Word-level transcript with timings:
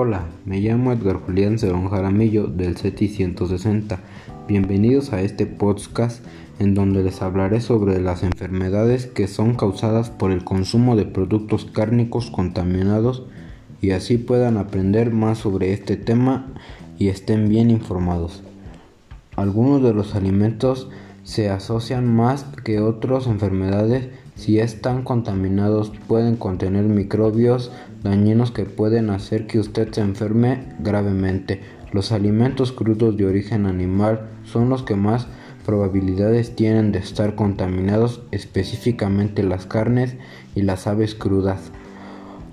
Hola, 0.00 0.26
me 0.44 0.60
llamo 0.60 0.92
Edgar 0.92 1.16
Julián 1.16 1.58
Cerón 1.58 1.90
Jaramillo 1.90 2.46
del 2.46 2.76
CETI 2.76 3.08
160. 3.08 3.98
Bienvenidos 4.46 5.12
a 5.12 5.22
este 5.22 5.44
podcast 5.44 6.24
en 6.60 6.74
donde 6.74 7.02
les 7.02 7.20
hablaré 7.20 7.60
sobre 7.60 8.00
las 8.00 8.22
enfermedades 8.22 9.06
que 9.06 9.26
son 9.26 9.56
causadas 9.56 10.10
por 10.10 10.30
el 10.30 10.44
consumo 10.44 10.94
de 10.94 11.04
productos 11.04 11.64
cárnicos 11.64 12.30
contaminados 12.30 13.24
y 13.80 13.90
así 13.90 14.18
puedan 14.18 14.56
aprender 14.56 15.12
más 15.12 15.38
sobre 15.38 15.72
este 15.72 15.96
tema 15.96 16.46
y 16.96 17.08
estén 17.08 17.48
bien 17.48 17.68
informados. 17.68 18.44
Algunos 19.34 19.82
de 19.82 19.94
los 19.94 20.14
alimentos 20.14 20.88
se 21.24 21.50
asocian 21.50 22.06
más 22.06 22.44
que 22.62 22.78
otras 22.78 23.26
enfermedades 23.26 24.10
si 24.38 24.60
están 24.60 25.02
contaminados 25.02 25.92
pueden 26.06 26.36
contener 26.36 26.84
microbios 26.84 27.72
dañinos 28.04 28.52
que 28.52 28.64
pueden 28.64 29.10
hacer 29.10 29.48
que 29.48 29.58
usted 29.58 29.90
se 29.90 30.00
enferme 30.00 30.62
gravemente. 30.78 31.60
Los 31.92 32.12
alimentos 32.12 32.70
crudos 32.70 33.16
de 33.16 33.26
origen 33.26 33.66
animal 33.66 34.28
son 34.44 34.70
los 34.70 34.84
que 34.84 34.94
más 34.94 35.26
probabilidades 35.66 36.54
tienen 36.54 36.92
de 36.92 37.00
estar 37.00 37.34
contaminados, 37.34 38.22
específicamente 38.30 39.42
las 39.42 39.66
carnes 39.66 40.16
y 40.54 40.62
las 40.62 40.86
aves 40.86 41.16
crudas. 41.16 41.72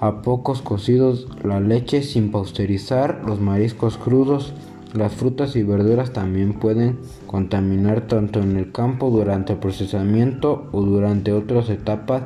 A 0.00 0.22
pocos 0.22 0.62
cocidos, 0.62 1.28
la 1.42 1.58
leche 1.58 2.02
sin 2.02 2.30
pasteurizar, 2.30 3.22
los 3.26 3.40
mariscos 3.40 3.98
crudos, 3.98 4.54
las 4.94 5.14
frutas 5.14 5.56
y 5.56 5.62
verduras 5.62 6.12
también 6.12 6.52
pueden 6.52 6.98
contaminar 7.26 8.08
tanto 8.08 8.40
en 8.40 8.56
el 8.56 8.72
campo 8.72 9.10
durante 9.10 9.54
el 9.54 9.58
procesamiento 9.58 10.68
o 10.72 10.82
durante 10.82 11.32
otras 11.32 11.70
etapas 11.70 12.24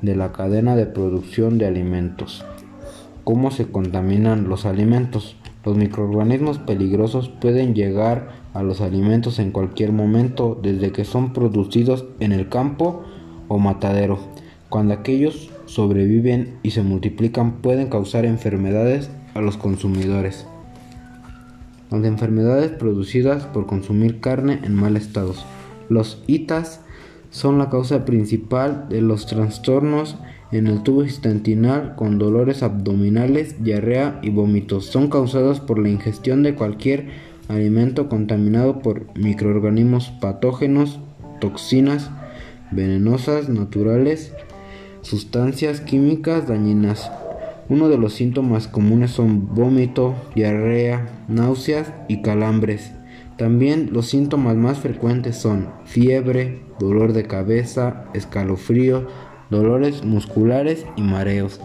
de 0.00 0.16
la 0.16 0.32
cadena 0.32 0.74
de 0.74 0.86
producción 0.86 1.58
de 1.58 1.66
alimentos. 1.66 2.44
¿Cómo 3.24 3.50
se 3.50 3.66
contaminan 3.66 4.48
los 4.48 4.64
alimentos? 4.64 5.36
Los 5.66 5.76
microorganismos 5.76 6.58
peligrosos 6.58 7.28
pueden 7.28 7.74
llegar 7.74 8.30
a 8.54 8.62
los 8.62 8.80
alimentos 8.80 9.38
en 9.38 9.50
cualquier 9.50 9.92
momento 9.92 10.58
desde 10.62 10.92
que 10.92 11.04
son 11.04 11.34
producidos 11.34 12.06
en 12.20 12.32
el 12.32 12.48
campo 12.48 13.02
o 13.48 13.58
matadero. 13.58 14.18
Cuando 14.70 14.94
aquellos 14.94 15.50
sobreviven 15.66 16.58
y 16.62 16.70
se 16.70 16.82
multiplican 16.82 17.60
pueden 17.60 17.90
causar 17.90 18.24
enfermedades 18.24 19.10
a 19.34 19.42
los 19.42 19.58
consumidores. 19.58 20.46
Las 21.90 22.04
enfermedades 22.04 22.70
producidas 22.70 23.44
por 23.46 23.66
consumir 23.66 24.20
carne 24.20 24.60
en 24.64 24.74
mal 24.74 24.96
estado. 24.96 25.34
Los 25.88 26.22
ITAS 26.26 26.80
son 27.30 27.58
la 27.58 27.70
causa 27.70 28.04
principal 28.04 28.86
de 28.88 29.00
los 29.00 29.26
trastornos 29.26 30.16
en 30.50 30.66
el 30.66 30.82
tubo 30.82 31.02
intestinal 31.02 31.94
con 31.96 32.18
dolores 32.18 32.62
abdominales, 32.62 33.62
diarrea 33.62 34.18
y 34.22 34.30
vómitos. 34.30 34.86
Son 34.86 35.08
causados 35.08 35.60
por 35.60 35.78
la 35.78 35.88
ingestión 35.88 36.42
de 36.42 36.54
cualquier 36.54 37.08
alimento 37.48 38.08
contaminado 38.08 38.80
por 38.80 39.06
microorganismos 39.16 40.10
patógenos, 40.20 41.00
toxinas 41.40 42.10
venenosas 42.70 43.48
naturales, 43.48 44.32
sustancias 45.02 45.80
químicas 45.80 46.48
dañinas. 46.48 47.10
Uno 47.70 47.90
de 47.90 47.98
los 47.98 48.14
síntomas 48.14 48.66
comunes 48.66 49.10
son 49.10 49.54
vómito, 49.54 50.14
diarrea, 50.34 51.06
náuseas 51.28 51.92
y 52.08 52.22
calambres. 52.22 52.92
También 53.36 53.90
los 53.92 54.08
síntomas 54.08 54.56
más 54.56 54.78
frecuentes 54.78 55.36
son 55.36 55.68
fiebre, 55.84 56.62
dolor 56.78 57.12
de 57.12 57.24
cabeza, 57.24 58.04
escalofrío, 58.14 59.06
dolores 59.50 60.02
musculares 60.02 60.86
y 60.96 61.02
mareos. 61.02 61.60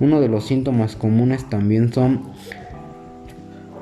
Uno 0.00 0.20
de 0.20 0.28
los 0.28 0.44
síntomas 0.44 0.96
comunes 0.96 1.48
también 1.48 1.92
son 1.92 2.24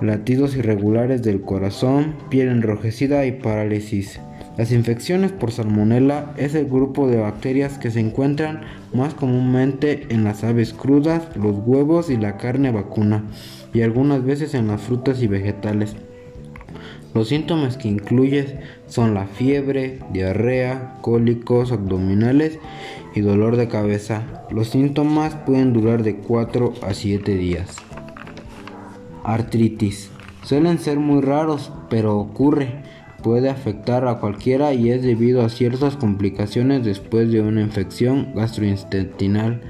latidos 0.00 0.56
irregulares 0.56 1.22
del 1.22 1.40
corazón, 1.42 2.14
piel 2.30 2.48
enrojecida 2.48 3.26
y 3.26 3.32
parálisis. 3.32 4.20
Las 4.56 4.72
infecciones 4.72 5.32
por 5.32 5.52
salmonela 5.52 6.32
es 6.38 6.54
el 6.54 6.66
grupo 6.66 7.08
de 7.08 7.18
bacterias 7.18 7.76
que 7.76 7.90
se 7.90 8.00
encuentran 8.00 8.62
más 8.94 9.12
comúnmente 9.12 10.06
en 10.08 10.24
las 10.24 10.44
aves 10.44 10.72
crudas, 10.72 11.36
los 11.36 11.56
huevos 11.66 12.08
y 12.08 12.16
la 12.16 12.38
carne 12.38 12.70
vacuna, 12.70 13.24
y 13.74 13.82
algunas 13.82 14.24
veces 14.24 14.54
en 14.54 14.68
las 14.68 14.80
frutas 14.80 15.20
y 15.22 15.26
vegetales. 15.26 15.94
Los 17.12 17.28
síntomas 17.28 17.76
que 17.76 17.88
incluye 17.88 18.58
son 18.88 19.12
la 19.12 19.26
fiebre, 19.26 19.98
diarrea, 20.12 20.98
cólicos 21.02 21.72
abdominales 21.72 22.58
y 23.14 23.20
dolor 23.20 23.56
de 23.56 23.68
cabeza. 23.68 24.44
Los 24.50 24.68
síntomas 24.68 25.34
pueden 25.34 25.74
durar 25.74 26.02
de 26.02 26.16
4 26.16 26.74
a 26.82 26.94
7 26.94 27.34
días. 27.34 27.76
Artritis. 29.24 30.10
Suelen 30.44 30.78
ser 30.78 30.98
muy 30.98 31.20
raros, 31.20 31.72
pero 31.90 32.18
ocurre. 32.18 32.85
Puede 33.26 33.50
afectar 33.50 34.06
a 34.06 34.20
cualquiera 34.20 34.72
y 34.72 34.92
es 34.92 35.02
debido 35.02 35.44
a 35.44 35.48
ciertas 35.48 35.96
complicaciones 35.96 36.84
después 36.84 37.28
de 37.32 37.40
una 37.40 37.60
infección 37.60 38.28
gastrointestinal 38.36 39.62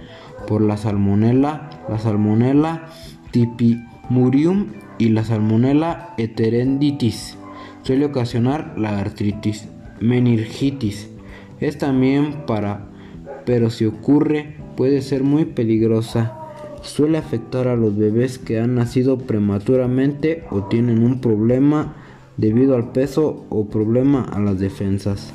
por 0.46 0.60
la 0.60 0.76
salmonella, 0.76 1.70
la 1.88 1.98
salmonella 1.98 2.84
typhimurium 3.30 4.74
y 4.98 5.08
la 5.08 5.24
salmonella 5.24 6.10
heterenditis 6.18 7.38
suele 7.80 8.04
ocasionar 8.04 8.74
la 8.76 8.98
artritis. 8.98 9.70
Meningitis 10.00 11.08
es 11.58 11.78
también 11.78 12.44
para, 12.46 12.90
pero 13.46 13.70
si 13.70 13.86
ocurre 13.86 14.58
puede 14.76 15.00
ser 15.00 15.22
muy 15.22 15.46
peligrosa. 15.46 16.36
Suele 16.82 17.16
afectar 17.16 17.68
a 17.68 17.74
los 17.74 17.96
bebés 17.96 18.38
que 18.38 18.60
han 18.60 18.74
nacido 18.74 19.16
prematuramente 19.16 20.44
o 20.50 20.64
tienen 20.64 21.02
un 21.02 21.22
problema 21.22 22.02
debido 22.36 22.76
al 22.76 22.92
peso 22.92 23.44
o 23.48 23.66
problema 23.68 24.22
a 24.22 24.40
las 24.40 24.58
defensas. 24.58 25.32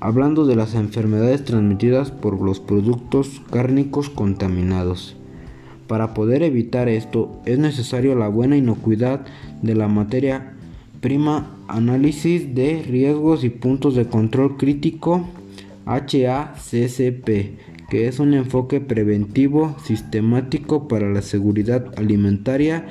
Hablando 0.00 0.46
de 0.46 0.56
las 0.56 0.74
enfermedades 0.74 1.44
transmitidas 1.44 2.10
por 2.10 2.40
los 2.40 2.60
productos 2.60 3.42
cárnicos 3.50 4.08
contaminados. 4.08 5.16
Para 5.86 6.14
poder 6.14 6.42
evitar 6.42 6.88
esto 6.88 7.40
es 7.44 7.58
necesario 7.58 8.14
la 8.14 8.28
buena 8.28 8.56
inocuidad 8.56 9.26
de 9.62 9.74
la 9.74 9.88
materia 9.88 10.54
prima, 11.00 11.56
análisis 11.68 12.54
de 12.54 12.82
riesgos 12.82 13.42
y 13.44 13.50
puntos 13.50 13.94
de 13.94 14.06
control 14.06 14.56
crítico 14.56 15.26
HACCP, 15.86 17.28
que 17.90 18.06
es 18.06 18.20
un 18.20 18.34
enfoque 18.34 18.80
preventivo 18.80 19.74
sistemático 19.82 20.86
para 20.88 21.10
la 21.10 21.22
seguridad 21.22 21.92
alimentaria, 21.96 22.86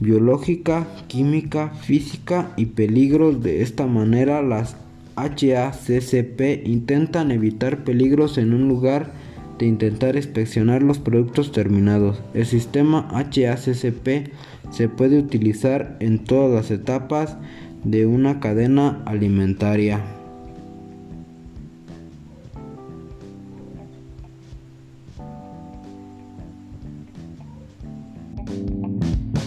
biológica, 0.00 0.86
química, 1.06 1.70
física 1.70 2.52
y 2.56 2.66
peligros. 2.66 3.42
De 3.42 3.62
esta 3.62 3.86
manera 3.86 4.42
las 4.42 4.76
HACCP 5.16 6.66
intentan 6.66 7.30
evitar 7.30 7.84
peligros 7.84 8.38
en 8.38 8.52
un 8.54 8.68
lugar 8.68 9.12
de 9.58 9.66
intentar 9.66 10.16
inspeccionar 10.16 10.82
los 10.82 10.98
productos 10.98 11.52
terminados. 11.52 12.22
El 12.32 12.46
sistema 12.46 13.08
HACCP 13.12 14.32
se 14.70 14.88
puede 14.88 15.18
utilizar 15.18 15.96
en 16.00 16.24
todas 16.24 16.52
las 16.54 16.70
etapas 16.70 17.36
de 17.84 18.06
una 18.06 18.40
cadena 18.40 19.02
alimentaria. 19.04 20.19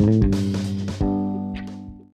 Thank 0.06 0.58
you. 0.58 0.63